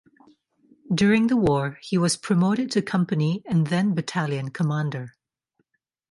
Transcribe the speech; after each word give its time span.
During 0.91 1.27
the 1.27 1.37
war 1.37 1.77
he 1.79 1.95
was 1.95 2.17
promoted 2.17 2.71
to 2.71 2.81
company 2.81 3.43
and 3.45 3.67
then 3.67 3.93
battalion 3.93 4.49
commander. 4.49 5.13